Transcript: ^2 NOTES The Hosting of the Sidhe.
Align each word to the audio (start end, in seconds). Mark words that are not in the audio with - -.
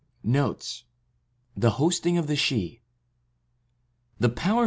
^2 0.25 0.31
NOTES 0.31 0.83
The 1.55 1.69
Hosting 1.73 2.17
of 2.17 2.25
the 2.25 2.33
Sidhe. 2.33 2.79